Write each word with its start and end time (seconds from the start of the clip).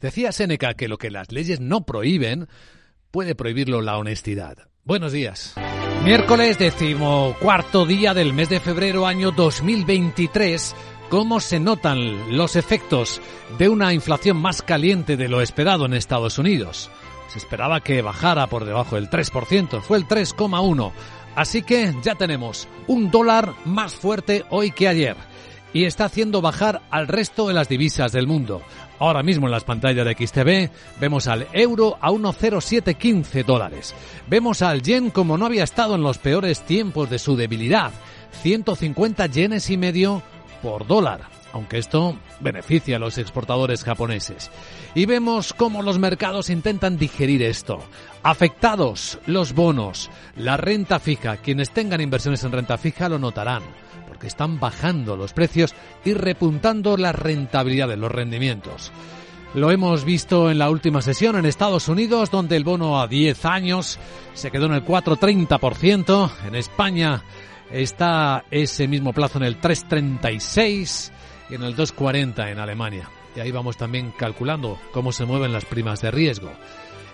Decía 0.00 0.30
Séneca 0.30 0.74
que 0.74 0.86
lo 0.86 0.96
que 0.96 1.10
las 1.10 1.32
leyes 1.32 1.58
no 1.58 1.84
prohíben 1.84 2.46
puede 3.10 3.34
prohibirlo 3.34 3.80
la 3.80 3.98
honestidad. 3.98 4.68
Buenos 4.84 5.10
días. 5.10 5.56
Miércoles 6.04 6.56
decimocuarto 6.56 7.84
día 7.84 8.14
del 8.14 8.32
mes 8.32 8.48
de 8.48 8.60
febrero 8.60 9.08
año 9.08 9.32
2023. 9.32 10.76
¿Cómo 11.10 11.40
se 11.40 11.58
notan 11.58 12.36
los 12.36 12.54
efectos 12.54 13.20
de 13.58 13.68
una 13.68 13.92
inflación 13.92 14.36
más 14.36 14.62
caliente 14.62 15.16
de 15.16 15.28
lo 15.28 15.40
esperado 15.40 15.86
en 15.86 15.94
Estados 15.94 16.38
Unidos? 16.38 16.92
Se 17.26 17.38
esperaba 17.38 17.80
que 17.80 18.00
bajara 18.00 18.46
por 18.46 18.66
debajo 18.66 18.94
del 18.94 19.10
3%, 19.10 19.82
fue 19.82 19.98
el 19.98 20.06
3,1%. 20.06 20.92
Así 21.34 21.62
que 21.62 21.92
ya 22.04 22.14
tenemos 22.14 22.68
un 22.86 23.10
dólar 23.10 23.52
más 23.64 23.96
fuerte 23.96 24.44
hoy 24.50 24.70
que 24.70 24.86
ayer 24.86 25.16
y 25.72 25.84
está 25.84 26.06
haciendo 26.06 26.40
bajar 26.40 26.82
al 26.90 27.08
resto 27.08 27.48
de 27.48 27.54
las 27.54 27.68
divisas 27.68 28.12
del 28.12 28.26
mundo. 28.26 28.62
Ahora 28.98 29.22
mismo 29.22 29.46
en 29.46 29.52
las 29.52 29.64
pantallas 29.64 30.04
de 30.04 30.14
XTV 30.14 30.70
vemos 31.00 31.28
al 31.28 31.46
euro 31.52 31.98
a 32.00 32.10
1,0715 32.10 33.44
dólares. 33.44 33.94
Vemos 34.26 34.62
al 34.62 34.82
yen 34.82 35.10
como 35.10 35.38
no 35.38 35.46
había 35.46 35.64
estado 35.64 35.94
en 35.94 36.02
los 36.02 36.18
peores 36.18 36.62
tiempos 36.62 37.10
de 37.10 37.18
su 37.18 37.36
debilidad, 37.36 37.92
150 38.42 39.26
yenes 39.26 39.70
y 39.70 39.76
medio 39.76 40.22
por 40.62 40.86
dólar 40.86 41.38
aunque 41.52 41.78
esto 41.78 42.16
beneficia 42.40 42.96
a 42.96 42.98
los 42.98 43.18
exportadores 43.18 43.84
japoneses. 43.84 44.50
Y 44.94 45.06
vemos 45.06 45.52
cómo 45.52 45.82
los 45.82 45.98
mercados 45.98 46.50
intentan 46.50 46.98
digerir 46.98 47.42
esto. 47.42 47.78
Afectados 48.22 49.18
los 49.26 49.54
bonos, 49.54 50.10
la 50.36 50.56
renta 50.56 50.98
fija. 50.98 51.38
Quienes 51.38 51.70
tengan 51.70 52.00
inversiones 52.00 52.44
en 52.44 52.52
renta 52.52 52.76
fija 52.78 53.08
lo 53.08 53.18
notarán 53.18 53.62
que 54.20 54.26
están 54.26 54.60
bajando 54.60 55.16
los 55.16 55.32
precios 55.32 55.74
y 56.04 56.14
repuntando 56.14 56.96
las 56.96 57.14
rentabilidades, 57.14 57.98
los 57.98 58.12
rendimientos. 58.12 58.92
Lo 59.54 59.70
hemos 59.70 60.04
visto 60.04 60.50
en 60.50 60.58
la 60.58 60.70
última 60.70 61.00
sesión 61.00 61.36
en 61.36 61.46
Estados 61.46 61.88
Unidos, 61.88 62.30
donde 62.30 62.56
el 62.56 62.64
bono 62.64 63.00
a 63.00 63.08
10 63.08 63.44
años 63.46 63.98
se 64.34 64.50
quedó 64.50 64.66
en 64.66 64.74
el 64.74 64.84
4,30%. 64.84 66.30
En 66.46 66.54
España 66.54 67.22
está 67.70 68.44
ese 68.50 68.86
mismo 68.86 69.12
plazo 69.12 69.38
en 69.38 69.44
el 69.44 69.60
3,36% 69.60 71.10
y 71.50 71.54
en 71.54 71.62
el 71.62 71.74
2,40% 71.74 72.50
en 72.50 72.58
Alemania. 72.58 73.08
Y 73.34 73.40
ahí 73.40 73.50
vamos 73.50 73.78
también 73.78 74.12
calculando 74.18 74.78
cómo 74.92 75.12
se 75.12 75.24
mueven 75.24 75.52
las 75.52 75.64
primas 75.64 76.02
de 76.02 76.10
riesgo. 76.10 76.50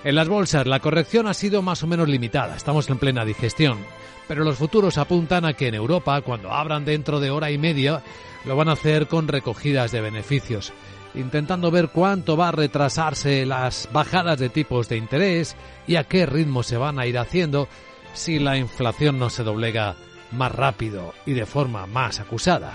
En 0.04 0.14
las 0.14 0.28
bolsas 0.28 0.66
la 0.66 0.80
corrección 0.80 1.26
ha 1.26 1.34
sido 1.34 1.62
más 1.62 1.82
o 1.82 1.86
menos 1.86 2.08
limitada, 2.08 2.56
estamos 2.56 2.88
en 2.90 2.98
plena 2.98 3.24
digestión 3.24 3.78
pero 4.26 4.44
los 4.44 4.58
futuros 4.58 4.98
apuntan 4.98 5.44
a 5.44 5.52
que 5.52 5.68
en 5.68 5.74
Europa, 5.74 6.20
cuando 6.22 6.50
abran 6.52 6.84
dentro 6.84 7.20
de 7.20 7.30
hora 7.30 7.50
y 7.50 7.58
media, 7.58 8.02
lo 8.44 8.56
van 8.56 8.68
a 8.68 8.72
hacer 8.72 9.06
con 9.06 9.28
recogidas 9.28 9.92
de 9.92 10.00
beneficios, 10.00 10.72
intentando 11.14 11.70
ver 11.70 11.88
cuánto 11.88 12.36
va 12.36 12.48
a 12.48 12.52
retrasarse 12.52 13.46
las 13.46 13.88
bajadas 13.92 14.38
de 14.38 14.48
tipos 14.48 14.88
de 14.88 14.96
interés 14.96 15.56
y 15.86 15.96
a 15.96 16.04
qué 16.04 16.26
ritmo 16.26 16.62
se 16.62 16.76
van 16.76 16.98
a 16.98 17.06
ir 17.06 17.18
haciendo 17.18 17.68
si 18.12 18.38
la 18.38 18.56
inflación 18.56 19.18
no 19.18 19.30
se 19.30 19.44
doblega 19.44 19.96
más 20.32 20.52
rápido 20.52 21.14
y 21.26 21.32
de 21.32 21.46
forma 21.46 21.86
más 21.86 22.20
acusada. 22.20 22.74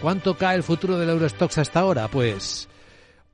¿Cuánto 0.00 0.36
cae 0.36 0.56
el 0.56 0.62
futuro 0.62 0.98
del 0.98 1.10
Eurostox 1.10 1.58
hasta 1.58 1.80
ahora? 1.80 2.08
Pues 2.08 2.68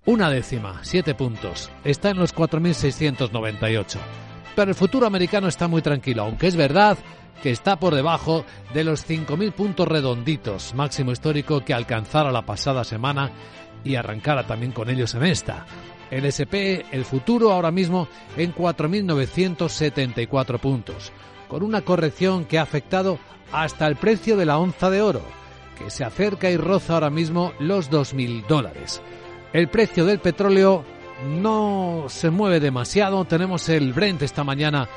una 0.05 0.31
décima, 0.31 0.81
siete 0.83 1.15
puntos. 1.15 1.71
Está 1.85 2.11
en 2.11 2.19
los 2.19 2.35
4.698. 2.35 3.99
Pero 4.57 4.71
el 4.71 4.75
futuro 4.75 5.07
americano 5.07 5.49
está 5.49 5.69
muy 5.69 5.81
tranquilo, 5.81 6.25
aunque 6.25 6.49
es 6.49 6.57
verdad 6.57 6.99
que 7.43 7.51
está 7.51 7.77
por 7.77 7.95
debajo 7.95 8.45
de 8.75 8.85
los 8.85 9.09
5.000 9.09 9.53
puntos 9.53 9.89
redonditos, 9.89 10.75
máximo 10.75 11.13
histórico 11.13 11.65
que 11.65 11.75
alcanzara 11.75 12.31
la 12.31 12.43
pasada 12.43 12.85
semana 12.85 13.31
y 13.85 13.97
arrancara 13.97 14.47
también 14.47 14.73
con 14.73 14.91
ellos 14.91 15.15
en 15.15 15.25
esta. 15.25 15.67
El 16.11 16.27
SP, 16.29 16.85
el 16.93 17.05
futuro 17.05 17.53
ahora 17.53 17.71
mismo 17.71 18.09
en 18.37 18.55
4.974 18.55 20.59
puntos, 20.59 21.13
con 21.49 21.63
una 21.63 21.83
corrección 21.83 22.45
que 22.45 22.59
ha 22.59 22.63
afectado 22.63 23.19
hasta 23.51 23.87
el 23.87 23.97
precio 23.97 24.37
de 24.37 24.47
la 24.47 24.59
onza 24.59 24.91
de 24.91 25.01
oro, 25.01 25.23
que 25.79 25.91
se 25.91 26.05
acerca 26.05 26.51
y 26.51 26.57
roza 26.57 26.95
ahora 26.95 27.11
mismo 27.11 27.53
los 27.59 27.91
2.000 27.91 28.47
dólares. 28.47 29.03
El 29.53 29.69
precio 29.69 30.07
del 30.07 30.19
petróleo 30.19 30.85
no 31.27 32.07
se 32.09 32.31
mueve 32.31 32.59
demasiado. 32.59 33.25
Tenemos 33.27 33.69
el 33.69 33.93
Brent 33.93 34.23
esta 34.23 34.45
mañana 34.45 34.89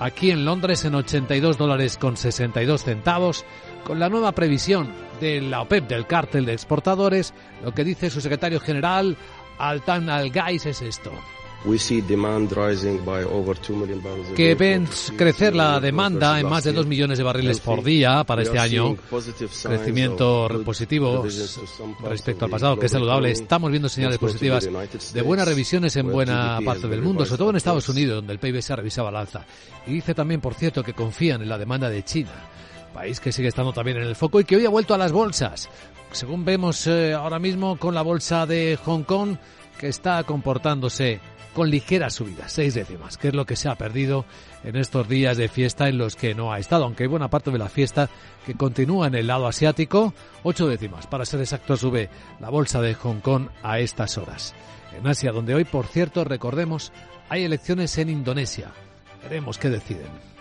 aquí 0.00 0.30
en 0.30 0.44
Londres 0.44 0.84
en 0.84 0.96
82 0.96 1.56
dólares 1.56 1.98
con 1.98 2.16
62 2.16 2.82
centavos. 2.82 3.44
Con 3.84 4.00
la 4.00 4.08
nueva 4.08 4.32
previsión 4.32 4.92
de 5.20 5.40
la 5.40 5.62
OPEP, 5.62 5.88
del 5.88 6.06
cártel 6.06 6.46
de 6.46 6.52
exportadores, 6.52 7.32
lo 7.62 7.72
que 7.72 7.84
dice 7.84 8.10
su 8.10 8.20
secretario 8.20 8.58
general, 8.60 9.16
Altan 9.58 10.08
Al-Gais, 10.10 10.66
es 10.66 10.82
esto 10.82 11.12
que 14.34 14.54
ven 14.54 14.88
crecer 15.16 15.54
la 15.54 15.80
demanda 15.80 16.40
en 16.40 16.48
más 16.48 16.64
de 16.64 16.72
2 16.72 16.86
millones 16.86 17.18
de 17.18 17.24
barriles 17.24 17.60
por 17.60 17.82
día 17.82 18.24
para 18.24 18.42
este 18.42 18.58
año, 18.58 18.96
crecimiento 19.62 20.48
positivo 20.64 21.24
respecto 22.04 22.44
al 22.46 22.50
pasado, 22.50 22.78
que 22.78 22.86
es 22.86 22.92
saludable. 22.92 23.30
Estamos 23.30 23.70
viendo 23.70 23.88
señales 23.88 24.18
positivas 24.18 24.68
de 25.12 25.22
buenas 25.22 25.46
revisiones 25.46 25.94
en 25.96 26.10
buena 26.10 26.58
parte 26.64 26.88
del 26.88 27.02
mundo, 27.02 27.24
sobre 27.24 27.38
todo 27.38 27.50
en 27.50 27.56
Estados 27.56 27.88
Unidos, 27.88 28.16
donde 28.16 28.32
el 28.32 28.38
PIB 28.38 28.62
se 28.62 28.76
revisaba 28.76 29.10
al 29.10 29.16
alza. 29.16 29.44
Y 29.86 29.92
dice 29.92 30.14
también, 30.14 30.40
por 30.40 30.54
cierto, 30.54 30.82
que 30.82 30.94
confían 30.94 31.42
en 31.42 31.48
la 31.48 31.58
demanda 31.58 31.88
de 31.88 32.02
China 32.02 32.32
país 32.92 33.20
que 33.20 33.32
sigue 33.32 33.48
estando 33.48 33.72
también 33.72 33.96
en 33.96 34.04
el 34.04 34.14
foco 34.14 34.38
y 34.38 34.44
que 34.44 34.56
hoy 34.56 34.66
ha 34.66 34.70
vuelto 34.70 34.94
a 34.94 34.98
las 34.98 35.12
bolsas. 35.12 35.68
Según 36.12 36.44
vemos 36.44 36.86
eh, 36.86 37.14
ahora 37.14 37.38
mismo 37.38 37.76
con 37.78 37.94
la 37.94 38.02
bolsa 38.02 38.46
de 38.46 38.78
Hong 38.84 39.02
Kong, 39.02 39.36
que 39.78 39.88
está 39.88 40.22
comportándose 40.24 41.20
con 41.54 41.70
ligeras 41.70 42.14
subidas, 42.14 42.52
seis 42.52 42.74
décimas, 42.74 43.16
que 43.18 43.28
es 43.28 43.34
lo 43.34 43.46
que 43.46 43.56
se 43.56 43.68
ha 43.68 43.74
perdido 43.74 44.24
en 44.64 44.76
estos 44.76 45.08
días 45.08 45.36
de 45.36 45.48
fiesta 45.48 45.88
en 45.88 45.98
los 45.98 46.16
que 46.16 46.34
no 46.34 46.52
ha 46.52 46.58
estado, 46.58 46.84
aunque 46.84 47.04
hay 47.04 47.08
buena 47.08 47.28
parte 47.28 47.50
de 47.50 47.58
la 47.58 47.68
fiesta 47.68 48.08
que 48.46 48.54
continúa 48.54 49.06
en 49.06 49.14
el 49.14 49.26
lado 49.26 49.46
asiático, 49.46 50.14
ocho 50.42 50.66
décimas, 50.66 51.06
para 51.06 51.24
ser 51.24 51.40
exacto, 51.40 51.76
sube 51.76 52.08
la 52.40 52.50
bolsa 52.50 52.80
de 52.80 52.94
Hong 52.94 53.20
Kong 53.20 53.48
a 53.62 53.78
estas 53.78 54.18
horas. 54.18 54.54
En 54.96 55.06
Asia, 55.06 55.32
donde 55.32 55.54
hoy, 55.54 55.64
por 55.64 55.86
cierto, 55.86 56.24
recordemos, 56.24 56.92
hay 57.28 57.44
elecciones 57.44 57.96
en 57.98 58.10
Indonesia. 58.10 58.72
Veremos 59.22 59.58
qué 59.58 59.70
deciden. 59.70 60.31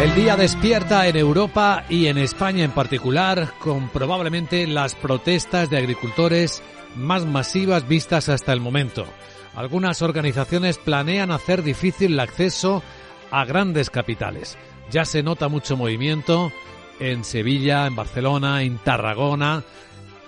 El 0.00 0.14
día 0.16 0.36
despierta 0.36 1.06
en 1.06 1.16
Europa 1.16 1.84
y 1.88 2.08
en 2.08 2.18
España 2.18 2.64
en 2.64 2.72
particular 2.72 3.54
con 3.60 3.88
probablemente 3.88 4.66
las 4.66 4.94
protestas 4.96 5.70
de 5.70 5.78
agricultores 5.78 6.62
más 6.96 7.24
masivas 7.24 7.86
vistas 7.86 8.28
hasta 8.28 8.52
el 8.52 8.60
momento. 8.60 9.06
Algunas 9.54 10.02
organizaciones 10.02 10.78
planean 10.78 11.30
hacer 11.30 11.62
difícil 11.62 12.14
el 12.14 12.20
acceso 12.20 12.82
a 13.30 13.44
grandes 13.44 13.88
capitales. 13.88 14.58
Ya 14.90 15.04
se 15.04 15.22
nota 15.22 15.48
mucho 15.48 15.76
movimiento 15.76 16.52
en 16.98 17.24
Sevilla, 17.24 17.86
en 17.86 17.94
Barcelona, 17.94 18.62
en 18.62 18.78
Tarragona. 18.78 19.62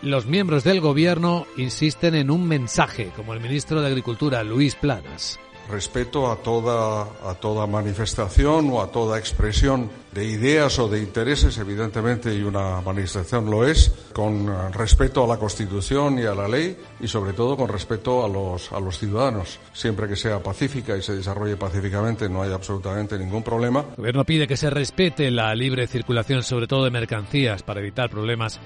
Los 0.01 0.27
miembros 0.27 0.63
del 0.63 0.81
gobierno 0.81 1.45
insisten 1.57 2.15
en 2.15 2.31
un 2.31 2.47
mensaje, 2.47 3.11
como 3.17 3.35
el 3.35 3.41
ministro 3.41 3.83
de 3.83 3.89
Agricultura, 3.89 4.45
Luis 4.45 4.77
Planas 4.77 5.41
respeto 5.69 6.31
a 6.31 6.37
toda, 6.37 7.03
a 7.29 7.35
toda 7.35 7.67
manifestación 7.67 8.71
o 8.71 8.83
a 8.83 8.91
toda 8.91 9.19
expresión 9.19 9.91
de 10.13 10.25
ideas 10.25 10.79
o 10.79 10.89
de 10.89 10.99
intereses, 11.01 11.59
evidentemente, 11.59 12.35
y 12.35 12.43
una 12.43 12.81
manifestación 12.81 13.51
lo 13.51 13.67
es, 13.67 13.93
con 14.13 14.73
respeto 14.73 15.25
a 15.25 15.27
la 15.27 15.37
Constitución 15.37 16.19
y 16.19 16.23
a 16.23 16.35
la 16.35 16.49
ley 16.49 16.77
y 17.01 17.07
sobre 17.07 17.35
todo 17.35 17.57
con 17.57 17.69
respeto 17.69 18.25
a 18.25 18.29
los, 18.29 18.73
a 18.73 18.81
los 18.81 18.99
ciudadanos. 18.99 19.59
Siempre 19.75 20.09
que 20.09 20.17
sea 20.17 20.43
pacífica 20.43 20.97
y 20.97 21.03
se 21.03 21.17
desarrolle 21.17 21.57
pacíficamente 21.57 22.29
no 22.29 22.43
hay 22.43 22.53
absolutamente 22.53 23.19
ningún 23.19 23.43
problema. 23.43 23.81
El 23.91 23.97
Gobierno 23.97 24.25
pide 24.25 24.47
que 24.47 24.57
se 24.57 24.71
respete 24.71 25.31
la 25.31 25.55
libre 25.55 25.87
circulación, 25.87 26.43
sobre 26.43 26.67
todo 26.67 26.85
de 26.85 26.91
mercancías, 26.91 27.63
para 27.63 27.81
evitar 27.81 28.09
problemas 28.09 28.59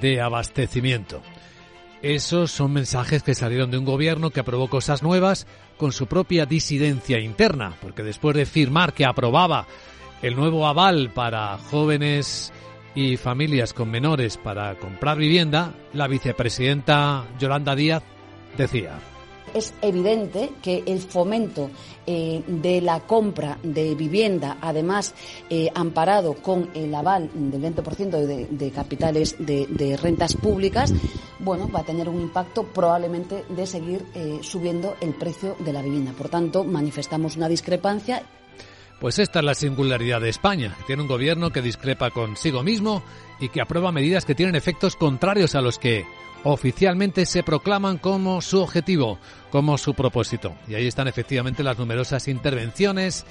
de 0.00 0.20
abastecimiento. 0.20 1.22
Esos 2.02 2.52
son 2.52 2.72
mensajes 2.72 3.22
que 3.22 3.34
salieron 3.34 3.70
de 3.70 3.78
un 3.78 3.84
gobierno 3.84 4.30
que 4.30 4.40
aprobó 4.40 4.68
cosas 4.68 5.02
nuevas 5.02 5.46
con 5.76 5.92
su 5.92 6.06
propia 6.06 6.46
disidencia 6.46 7.18
interna, 7.18 7.74
porque 7.82 8.04
después 8.04 8.36
de 8.36 8.46
firmar 8.46 8.92
que 8.92 9.04
aprobaba 9.04 9.66
el 10.22 10.36
nuevo 10.36 10.66
aval 10.66 11.10
para 11.12 11.58
jóvenes 11.58 12.52
y 12.94 13.16
familias 13.16 13.72
con 13.72 13.90
menores 13.90 14.36
para 14.36 14.76
comprar 14.76 15.18
vivienda, 15.18 15.72
la 15.92 16.06
vicepresidenta 16.06 17.24
Yolanda 17.38 17.74
Díaz 17.74 18.02
decía 18.56 18.98
es 19.54 19.74
evidente 19.82 20.50
que 20.62 20.82
el 20.86 21.00
fomento 21.00 21.70
eh, 22.06 22.42
de 22.46 22.80
la 22.80 23.00
compra 23.00 23.58
de 23.62 23.94
vivienda, 23.94 24.58
además 24.60 25.14
eh, 25.50 25.68
amparado 25.74 26.34
con 26.34 26.70
el 26.74 26.94
aval 26.94 27.30
del 27.34 27.60
20% 27.60 28.10
de, 28.10 28.46
de, 28.46 28.70
capitales 28.70 29.36
de, 29.38 29.98
rentas 30.00 30.34
públicas, 30.34 30.92
bueno, 31.38 31.70
va 31.70 31.80
a 31.80 31.84
tener 31.84 32.08
un 32.08 32.20
impacto 32.20 32.64
probablemente 32.64 33.44
de 33.48 33.66
seguir 33.66 34.04
eh, 34.14 34.38
subiendo 34.42 34.96
el 35.00 35.14
precio 35.14 35.56
de 35.58 35.72
la 35.72 35.82
vivienda. 35.82 36.12
Por 36.12 36.28
tanto, 36.28 36.64
manifestamos 36.64 37.36
una 37.36 37.48
discrepancia. 37.48 38.22
Pues 39.00 39.18
esta 39.18 39.38
es 39.38 39.44
la 39.44 39.54
singularidad 39.54 40.20
de 40.20 40.28
España. 40.28 40.76
Tiene 40.86 41.02
un 41.02 41.08
gobierno 41.08 41.50
que 41.50 41.62
discrepa 41.62 42.10
consigo 42.10 42.62
mismo 42.62 43.02
y 43.38 43.48
que 43.48 43.60
aprueba 43.60 43.92
medidas 43.92 44.24
que 44.24 44.34
tienen 44.34 44.56
efectos 44.56 44.96
contrarios 44.96 45.54
a 45.54 45.60
los 45.60 45.78
que 45.78 46.04
oficialmente 46.44 47.26
se 47.26 47.42
proclaman 47.42 47.98
como 47.98 48.40
su 48.40 48.60
objetivo, 48.60 49.18
como 49.50 49.78
su 49.78 49.94
propósito. 49.94 50.54
Y 50.66 50.74
ahí 50.74 50.86
están 50.86 51.08
efectivamente 51.08 51.62
las 51.62 51.78
numerosas 51.78 52.28
intervenciones 52.28 53.24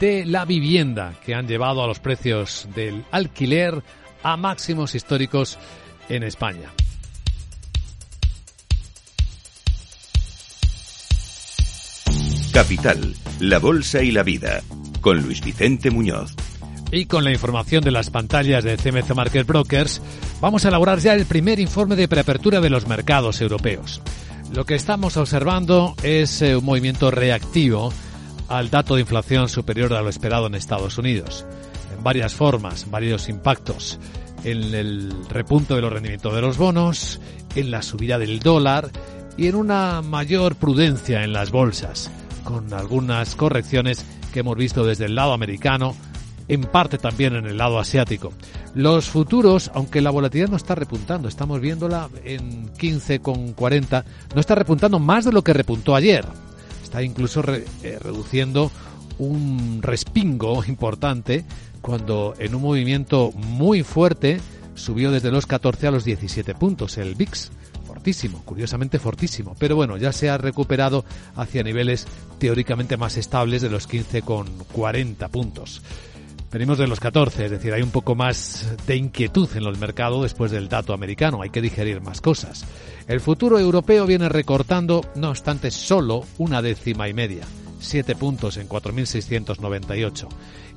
de 0.00 0.24
la 0.26 0.44
vivienda 0.44 1.14
que 1.24 1.34
han 1.34 1.48
llevado 1.48 1.82
a 1.82 1.86
los 1.86 2.00
precios 2.00 2.68
del 2.74 3.04
alquiler 3.10 3.82
a 4.22 4.36
máximos 4.36 4.94
históricos 4.94 5.58
en 6.08 6.22
España. 6.22 6.70
Capital, 12.52 13.14
la 13.40 13.58
Bolsa 13.58 14.02
y 14.02 14.10
la 14.10 14.24
Vida, 14.24 14.62
con 15.00 15.22
Luis 15.22 15.40
Vicente 15.44 15.90
Muñoz. 15.90 16.34
Y 16.90 17.04
con 17.04 17.22
la 17.22 17.32
información 17.32 17.84
de 17.84 17.90
las 17.90 18.08
pantallas 18.08 18.64
de 18.64 18.76
CMC 18.76 19.14
Market 19.14 19.46
Brokers, 19.46 20.00
vamos 20.40 20.64
a 20.64 20.68
elaborar 20.68 21.00
ya 21.00 21.14
el 21.14 21.26
primer 21.26 21.60
informe 21.60 21.96
de 21.96 22.08
preapertura 22.08 22.60
de 22.60 22.70
los 22.70 22.86
mercados 22.86 23.42
europeos. 23.42 24.00
Lo 24.54 24.64
que 24.64 24.74
estamos 24.74 25.18
observando 25.18 25.94
es 26.02 26.40
eh, 26.40 26.56
un 26.56 26.64
movimiento 26.64 27.10
reactivo 27.10 27.92
al 28.48 28.70
dato 28.70 28.94
de 28.94 29.02
inflación 29.02 29.50
superior 29.50 29.92
a 29.92 30.00
lo 30.00 30.08
esperado 30.08 30.46
en 30.46 30.54
Estados 30.54 30.96
Unidos, 30.96 31.44
en 31.94 32.02
varias 32.02 32.34
formas, 32.34 32.90
varios 32.90 33.28
impactos, 33.28 33.98
en 34.44 34.74
el 34.74 35.12
repunto 35.28 35.74
de 35.74 35.82
los 35.82 35.92
rendimientos 35.92 36.34
de 36.34 36.40
los 36.40 36.56
bonos, 36.56 37.20
en 37.54 37.70
la 37.70 37.82
subida 37.82 38.18
del 38.18 38.38
dólar 38.38 38.90
y 39.36 39.48
en 39.48 39.56
una 39.56 40.00
mayor 40.00 40.56
prudencia 40.56 41.22
en 41.22 41.34
las 41.34 41.50
bolsas, 41.50 42.10
con 42.44 42.72
algunas 42.72 43.34
correcciones 43.34 44.06
que 44.32 44.40
hemos 44.40 44.56
visto 44.56 44.86
desde 44.86 45.04
el 45.04 45.14
lado 45.14 45.34
americano, 45.34 45.94
en 46.48 46.62
parte 46.62 46.98
también 46.98 47.36
en 47.36 47.46
el 47.46 47.58
lado 47.58 47.78
asiático. 47.78 48.32
Los 48.74 49.08
futuros, 49.08 49.70
aunque 49.74 50.00
la 50.00 50.10
volatilidad 50.10 50.48
no 50.48 50.56
está 50.56 50.74
repuntando, 50.74 51.28
estamos 51.28 51.60
viéndola 51.60 52.08
en 52.24 52.72
15,40, 52.74 54.04
no 54.34 54.40
está 54.40 54.54
repuntando 54.54 54.98
más 54.98 55.24
de 55.24 55.32
lo 55.32 55.42
que 55.42 55.52
repuntó 55.52 55.94
ayer. 55.94 56.24
Está 56.82 57.02
incluso 57.02 57.42
eh, 57.46 57.98
reduciendo 58.00 58.70
un 59.18 59.80
respingo 59.82 60.64
importante 60.64 61.44
cuando 61.80 62.34
en 62.38 62.54
un 62.54 62.62
movimiento 62.62 63.30
muy 63.32 63.82
fuerte 63.82 64.40
subió 64.74 65.10
desde 65.10 65.30
los 65.30 65.46
14 65.46 65.88
a 65.88 65.90
los 65.90 66.04
17 66.04 66.54
puntos 66.54 66.98
el 66.98 67.14
VIX. 67.14 67.50
Fortísimo, 67.86 68.42
curiosamente 68.44 68.98
fortísimo. 68.98 69.56
Pero 69.58 69.74
bueno, 69.74 69.96
ya 69.96 70.12
se 70.12 70.30
ha 70.30 70.38
recuperado 70.38 71.04
hacia 71.34 71.62
niveles 71.62 72.06
teóricamente 72.38 72.96
más 72.96 73.16
estables 73.16 73.60
de 73.60 73.70
los 73.70 73.88
15,40 73.88 75.28
puntos. 75.30 75.82
Venimos 76.50 76.78
de 76.78 76.86
los 76.86 76.98
14, 76.98 77.44
es 77.44 77.50
decir, 77.50 77.74
hay 77.74 77.82
un 77.82 77.90
poco 77.90 78.14
más 78.14 78.74
de 78.86 78.96
inquietud 78.96 79.50
en 79.54 79.64
los 79.64 79.78
mercados 79.78 80.22
después 80.22 80.50
del 80.50 80.70
dato 80.70 80.94
americano, 80.94 81.42
hay 81.42 81.50
que 81.50 81.60
digerir 81.60 82.00
más 82.00 82.22
cosas. 82.22 82.64
El 83.06 83.20
futuro 83.20 83.58
europeo 83.58 84.06
viene 84.06 84.30
recortando, 84.30 85.04
no 85.14 85.28
obstante, 85.28 85.70
solo 85.70 86.24
una 86.38 86.62
décima 86.62 87.06
y 87.06 87.12
media, 87.12 87.44
7 87.80 88.14
puntos 88.16 88.56
en 88.56 88.66
4.698. 88.66 90.28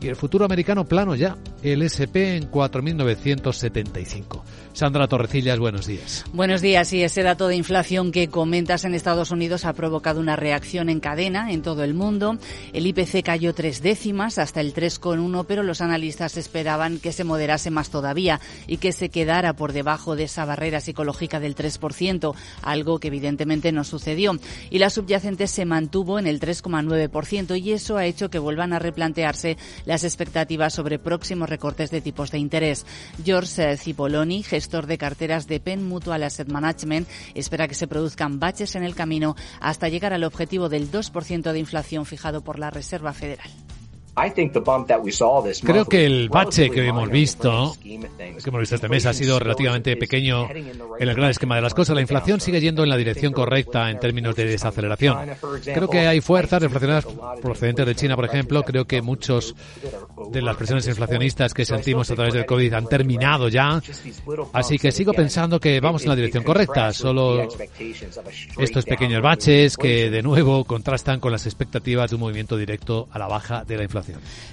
Y 0.02 0.08
el 0.08 0.16
futuro 0.16 0.46
americano 0.46 0.84
plano 0.86 1.14
ya, 1.14 1.38
el 1.62 1.84
SP 1.86 2.34
en 2.36 2.50
4.975. 2.50 4.42
Sandra 4.74 5.08
Torrecillas, 5.08 5.60
buenos 5.60 5.86
días. 5.86 6.26
Buenos 6.34 6.62
días. 6.62 6.92
Y 6.94 7.04
ese 7.04 7.22
dato 7.22 7.48
de 7.48 7.56
inflación 7.56 8.12
que 8.12 8.28
comentas 8.28 8.84
en 8.84 8.96
Estados 8.96 9.30
Unidos 9.30 9.64
ha 9.66 9.74
provocado 9.74 10.20
una 10.20 10.36
reacción 10.36 10.90
en 10.90 11.02
cadena 11.02 11.52
en 11.52 11.62
todo 11.62 11.84
el 11.84 11.94
mundo. 11.94 12.40
El 12.74 12.88
IPC 12.88 13.22
cayó 13.24 13.54
tres 13.54 13.84
décimas 13.84 14.40
hasta 14.40 14.60
el 14.62 14.74
3,1, 14.74 15.46
pero 15.48 15.62
los 15.62 15.82
analistas 15.82 16.36
esperaban 16.36 16.98
que 16.98 17.12
se 17.12 17.24
moderase 17.24 17.70
más 17.70 17.92
todavía 17.92 18.40
y 18.66 18.78
que 18.78 18.94
se 18.94 19.10
quedara 19.10 19.54
por 19.54 19.72
debajo 19.72 20.16
de 20.16 20.24
esa 20.24 20.46
barrera 20.46 20.80
psicológica 20.80 21.40
del 21.40 21.54
3%, 21.54 22.34
algo 22.64 23.00
que 23.00 23.10
evidentemente 23.10 23.72
no 23.72 23.84
sucedió. 23.84 24.32
Y 24.72 24.80
la 24.80 24.90
subyacente 24.90 25.46
se 25.46 25.66
mantuvo 25.66 26.18
en 26.18 26.26
el 26.26 26.40
3,9% 26.40 27.62
y 27.62 27.74
eso 27.74 27.98
ha 27.98 28.06
hecho 28.06 28.30
que 28.30 28.40
vuelvan 28.40 28.74
a 28.74 28.80
replantearse 28.80 29.58
las 29.92 30.06
expectativas 30.06 30.74
sobre 30.74 31.00
próximos 31.00 31.50
recortes 31.50 31.92
de 31.92 32.00
tipos 32.00 32.32
de 32.32 32.38
interés. 32.38 32.86
George 33.26 33.76
Cipoloni, 33.76 34.42
gestor 34.42 34.88
de 34.88 34.98
carteras 34.98 35.48
de 35.48 35.60
Penn 35.60 35.84
Mutual 35.84 36.24
Asset 36.24 36.48
Management, 36.48 37.10
espera 37.36 37.68
que 37.68 37.76
se 37.76 37.88
produzcan 37.88 38.40
baches 38.40 38.76
en 38.76 38.84
el 38.84 38.96
camino 38.96 39.36
hasta 39.60 39.90
llegar 39.90 40.14
al 40.14 40.24
objetivo 40.24 40.70
del 40.70 40.90
2% 40.90 41.52
de 41.52 41.60
inflación 41.60 42.06
fijado 42.06 42.42
por 42.42 42.58
la 42.58 42.70
Reserva 42.70 43.12
Federal. 43.12 43.52
Creo 45.62 45.86
que 45.86 46.06
el 46.06 46.28
bache 46.28 46.70
que 46.70 46.86
hemos 46.86 47.10
visto, 47.10 47.76
que 47.82 47.96
hemos 48.46 48.60
visto 48.60 48.76
este 48.76 48.90
mes, 48.90 49.06
ha 49.06 49.14
sido 49.14 49.40
relativamente 49.40 49.96
pequeño 49.96 50.50
en 50.52 51.08
el 51.08 51.16
gran 51.16 51.30
esquema 51.30 51.56
de 51.56 51.62
las 51.62 51.74
cosas. 51.74 51.96
La 51.96 52.02
inflación 52.02 52.42
sigue 52.42 52.60
yendo 52.60 52.84
en 52.84 52.90
la 52.90 52.98
dirección 52.98 53.32
correcta 53.32 53.90
en 53.90 54.00
términos 54.00 54.36
de 54.36 54.46
desaceleración. 54.46 55.18
Creo 55.64 55.90
que 55.90 56.08
hay 56.08 56.20
fuerzas 56.20 56.62
inflacionarias 56.62 57.08
procedentes 57.42 57.86
de 57.86 57.96
China, 57.96 58.16
por 58.18 58.26
ejemplo. 58.26 58.64
Creo 58.64 58.86
que 58.86 59.02
muchos 59.02 59.56
de 60.30 60.42
las 60.42 60.58
presiones 60.58 60.88
inflacionistas 60.88 61.54
que 61.54 61.64
sentimos 61.64 62.12
a 62.12 62.16
través 62.16 62.34
del 62.34 62.46
COVID 62.46 62.74
han 62.74 62.88
terminado 62.88 63.48
ya. 63.48 63.82
Así 64.52 64.78
que 64.78 64.92
sigo 64.92 65.14
pensando 65.14 65.60
que 65.60 65.80
vamos 65.80 66.04
en 66.04 66.10
la 66.10 66.16
dirección 66.18 66.44
correcta. 66.44 66.92
Solo 66.92 67.48
estos 68.58 68.86
pequeños 68.86 69.22
baches 69.22 69.78
que 69.78 70.10
de 70.10 70.22
nuevo 70.22 70.66
contrastan 70.66 71.22
con 71.22 71.32
las 71.32 71.46
expectativas 71.46 72.10
de 72.10 72.16
un 72.18 72.22
movimiento 72.22 72.58
directo 72.58 73.08
a 73.12 73.18
la 73.18 73.28
baja 73.28 73.64
de 73.64 73.78
la 73.78 73.84
inflación. 73.84 74.01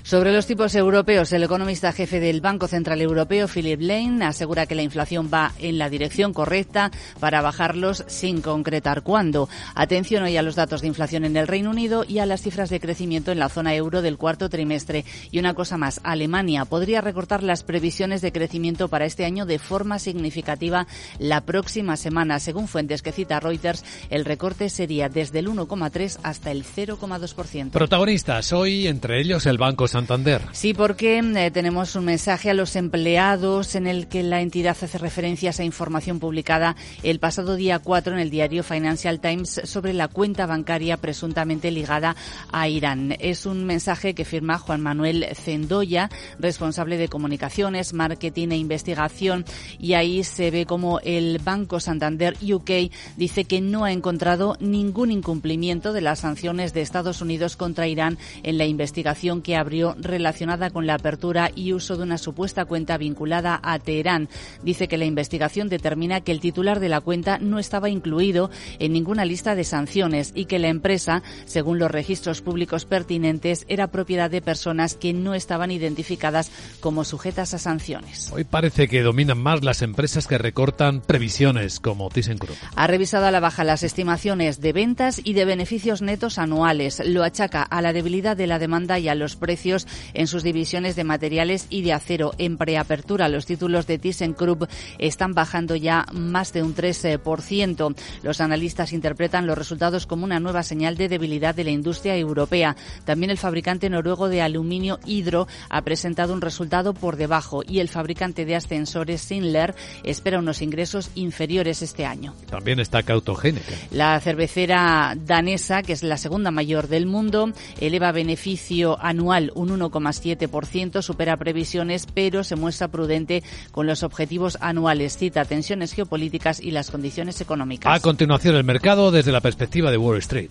Sobre 0.03 0.33
los 0.33 0.47
tipos 0.47 0.75
europeos, 0.75 1.33
el 1.33 1.43
economista 1.43 1.93
jefe 1.93 2.21
del 2.21 2.41
Banco 2.41 2.69
Central 2.69 3.01
Europeo, 3.01 3.49
Philip 3.49 3.81
Lane, 3.81 4.25
asegura 4.25 4.67
que 4.67 4.75
la 4.75 4.83
inflación 4.83 5.31
va 5.33 5.53
en 5.59 5.79
la 5.79 5.91
dirección 5.91 6.33
correcta 6.33 6.91
para 7.21 7.43
bajarlos 7.43 8.05
sin 8.07 8.41
concretar 8.41 9.03
cuándo. 9.03 9.49
Atención 9.75 10.23
hoy 10.23 10.37
a 10.37 10.43
los 10.43 10.57
datos 10.57 10.81
de 10.81 10.89
inflación 10.89 11.25
en 11.25 11.37
el 11.37 11.47
Reino 11.47 11.71
Unido 11.71 12.05
y 12.07 12.19
a 12.19 12.27
las 12.27 12.43
cifras 12.43 12.71
de 12.71 12.81
crecimiento 12.81 13.33
en 13.33 13.39
la 13.39 13.49
zona 13.49 13.75
euro 13.75 14.03
del 14.03 14.19
cuarto 14.19 14.49
trimestre. 14.49 15.05
Y 15.31 15.39
una 15.39 15.55
cosa 15.55 15.77
más, 15.77 16.01
Alemania 16.05 16.65
podría 16.65 17.01
recortar 17.01 17.43
las 17.43 17.63
previsiones 17.63 18.21
de 18.21 18.33
crecimiento 18.33 18.89
para 18.89 19.07
este 19.07 19.25
año 19.25 19.47
de 19.47 19.59
forma 19.59 19.99
significativa 19.99 20.87
la 21.19 21.43
próxima 21.43 21.97
semana. 21.97 22.41
Según 22.41 22.69
fuentes 22.69 23.03
que 23.03 23.13
cita 23.13 23.41
Reuters, 23.41 23.85
el 24.11 24.25
recorte 24.25 24.69
sería 24.71 25.09
desde 25.09 25.41
el 25.41 25.49
1,3 25.49 26.19
hasta 26.23 26.51
el 26.51 26.65
0,2%. 26.65 27.71
Protagonistas 27.71 28.53
hoy, 28.53 28.87
entre 28.87 29.21
ellos 29.21 29.38
el 29.47 29.59
Banco 29.59 29.89
Santander. 29.89 30.43
Sí, 30.53 30.75
porque 30.75 31.19
eh, 31.19 31.51
tenemos 31.51 31.95
un 31.97 32.05
mensaje 32.05 32.51
a 32.51 32.55
los 32.55 32.77
empleados 32.77 33.75
en 33.75 33.87
el 33.87 34.09
que 34.09 34.23
la 34.23 34.41
entidad 34.41 34.77
hace 34.81 34.99
referencia 34.99 35.51
a 35.51 35.51
esa 35.51 35.65
información 35.65 36.19
publicada 36.19 36.77
el 37.03 37.19
pasado 37.19 37.57
día 37.57 37.79
4 37.79 38.15
en 38.15 38.21
el 38.21 38.31
diario 38.31 38.63
Financial 38.63 39.21
Times 39.21 39.61
sobre 39.65 39.93
la 39.93 40.09
cuenta 40.09 40.47
bancaria 40.47 40.97
presuntamente 40.97 41.71
ligada 41.71 42.17
a 42.51 42.69
Irán. 42.69 43.17
Es 43.19 43.47
un 43.47 43.65
mensaje 43.65 44.15
que 44.15 44.25
firma 44.25 44.59
Juan 44.59 44.81
Manuel 44.81 45.27
Zendoya, 45.35 46.11
responsable 46.39 46.97
de 46.97 47.09
comunicaciones, 47.09 47.93
marketing 47.93 48.49
e 48.51 48.57
investigación, 48.57 49.45
y 49.79 49.95
ahí 49.95 50.25
se 50.25 50.51
ve 50.51 50.67
como 50.67 51.01
el 51.01 51.39
Banco 51.39 51.81
Santander 51.81 52.37
UK 52.43 52.91
dice 53.17 53.45
que 53.45 53.61
no 53.61 53.85
ha 53.85 53.93
encontrado 53.93 54.57
ningún 54.61 55.11
incumplimiento 55.11 55.93
de 55.93 56.01
las 56.01 56.21
sanciones 56.21 56.73
de 56.73 56.81
Estados 56.81 57.21
Unidos 57.21 57.57
contra 57.57 57.89
Irán 57.89 58.19
en 58.43 58.59
la 58.59 58.65
investigación 58.65 59.28
que 59.43 59.57
abrió 59.57 59.95
relacionada 60.01 60.71
con 60.71 60.87
la 60.87 60.95
apertura 60.95 61.51
y 61.55 61.73
uso 61.75 61.97
de 61.97 62.03
una 62.03 62.19
supuesta 62.19 62.65
cuenta 62.65 62.97
vinculada 62.97 63.61
a 63.63 63.79
Teherán. 63.79 64.29
Dice 64.63 64.89
que 64.89 64.97
la 64.97 65.05
investigación 65.05 65.69
determina 65.69 66.23
que 66.23 66.33
el 66.33 66.41
titular 66.41 66.81
de 66.81 66.89
la 66.89 67.01
cuenta 67.01 67.39
no 67.39 67.59
estaba 67.59 67.91
incluido 67.91 68.51
en 68.79 68.93
ninguna 68.93 69.25
lista 69.25 69.55
de 69.55 69.65
sanciones 69.65 70.33
y 70.35 70.47
que 70.47 70.59
la 70.59 70.69
empresa, 70.69 71.23
según 71.45 71.79
los 71.79 71.91
registros 71.91 72.41
públicos 72.41 72.87
pertinentes, 72.87 73.67
era 73.69 73.89
propiedad 73.89 74.31
de 74.31 74.41
personas 74.41 74.95
que 74.95 75.13
no 75.13 75.35
estaban 75.35 75.71
identificadas 75.71 76.51
como 76.81 77.05
sujetas 77.05 77.53
a 77.53 77.59
sanciones. 77.59 78.33
Hoy 78.33 78.45
parece 78.45 78.89
que 78.89 79.03
dominan 79.03 79.39
más 79.39 79.63
las 79.63 79.83
empresas 79.83 80.27
que 80.27 80.39
recortan 80.39 81.03
previsiones 81.03 81.81
como 81.81 82.09
ThyssenKrupp. 82.09 82.57
Ha 82.75 82.87
revisado 82.87 83.27
a 83.27 83.31
la 83.31 83.41
baja 83.41 83.65
las 83.65 83.83
estimaciones 83.83 84.61
de 84.61 84.73
ventas 84.73 85.21
y 85.23 85.35
de 85.35 85.45
beneficios 85.45 86.03
netos 86.03 86.39
anuales. 86.39 87.03
Lo 87.05 87.25
achaca 87.25 87.63
a 87.63 87.83
la 87.83 87.93
debilidad 87.93 88.37
de 88.37 88.47
la 88.47 88.59
demanda 88.59 88.99
y 88.99 89.09
a 89.09 89.15
los 89.19 89.37
precios 89.37 89.87
en 90.15 90.27
sus 90.27 90.43
divisiones 90.43 90.97
de 90.97 91.05
materiales 91.05 91.67
y 91.71 91.83
de 91.83 91.93
acero. 91.93 92.33
En 92.39 92.57
preapertura, 92.57 93.29
los 93.29 93.47
títulos 93.47 93.87
de 93.87 93.99
ThyssenKrupp 93.99 94.65
están 94.99 95.35
bajando 95.35 95.77
ya 95.77 96.07
más 96.13 96.53
de 96.53 96.63
un 96.63 96.75
13%. 96.75 97.95
Los 98.23 98.41
analistas 98.41 98.93
interpretan 98.93 99.47
los 99.47 99.59
resultados 99.59 100.07
como 100.07 100.25
una 100.25 100.41
nueva 100.41 100.63
señal 100.63 100.97
de 100.97 101.09
debilidad 101.09 101.55
de 101.55 101.65
la 101.65 101.71
industria 101.71 102.17
europea. 102.17 102.77
También 103.05 103.31
el 103.31 103.39
fabricante 103.39 103.91
noruego 103.91 104.29
de 104.29 104.43
aluminio 104.43 104.99
Hydro 105.05 105.47
ha 105.69 105.83
presentado 105.83 106.33
un 106.33 106.41
resultado 106.41 106.95
por 106.95 107.17
debajo 107.17 107.63
y 107.67 107.81
el 107.81 107.89
fabricante 107.89 108.45
de 108.45 108.57
ascensores 108.57 109.21
Sinler 109.21 109.75
espera 110.05 110.39
unos 110.39 110.63
ingresos 110.63 111.11
inferiores 111.15 111.83
este 111.83 112.05
año. 112.05 112.35
También 112.51 112.81
está 112.81 113.03
cautogénica. 113.03 113.73
La 113.91 114.19
cervecera 114.21 115.15
danesa, 115.17 115.83
que 115.83 115.93
es 115.93 116.03
la 116.03 116.17
segunda 116.17 116.51
mayor 116.51 116.89
del 116.89 117.07
mundo, 117.07 117.53
eleva 117.81 118.13
beneficio 118.13 118.99
anual 119.09 119.53
un 119.55 119.71
1,7%, 119.71 121.03
supera 121.03 121.37
previsiones, 121.37 122.07
pero 122.13 122.45
se 122.45 122.57
muestra 122.57 122.89
prudente 122.89 123.43
con 123.71 123.87
los 123.87 124.03
objetivos 124.03 124.59
anuales. 124.61 125.17
Cita 125.17 125.45
tensiones 125.45 125.93
geopolíticas 125.93 126.61
y 126.61 126.71
las 126.71 126.91
condiciones 126.91 127.41
económicas. 127.41 127.95
A 127.95 128.01
continuación, 128.01 128.57
el 128.57 128.65
mercado 128.65 129.11
desde 129.11 129.33
la 129.33 129.41
perspectiva 129.41 129.91
de 129.91 129.97
Wall 129.97 130.19
Street. 130.19 130.51